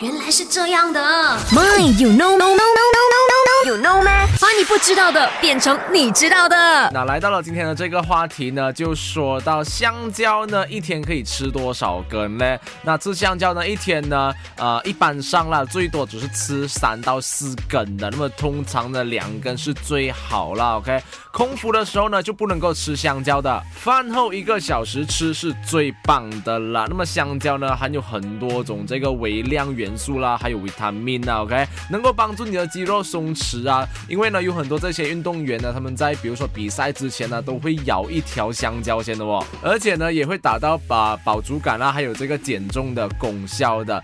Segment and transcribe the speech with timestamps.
[0.00, 1.00] 原来是这样的。
[1.52, 2.75] My, you know, no, no,
[4.86, 6.56] 知道的变成你知道的。
[6.92, 12.56] 那来到了今天的这个话题呢，就说到香蕉呢，一天可以吃多少根呢？
[12.82, 18.08] 那吃香蕉呢，一天呢，呃，一般上啦，最多只是吃三到四根的。
[18.10, 20.76] 那么通常呢，两根是最好了。
[20.76, 23.60] OK，空腹的时候呢，就不能够吃香蕉的。
[23.74, 26.86] 饭后一个小时吃是最棒的啦。
[26.88, 33.84] 那么香蕉呢，含有很多种这个微量元素啦，还有维他命啊，OK，能够帮助你的肌肉松弛啊。
[34.08, 44.02] 因为呢，有很多这些运动员呢，他们在比如说比赛之前呢，都会咬一条香蕉先的哦，而且呢，也会达到把饱足感啊，还有这个减重的功效的。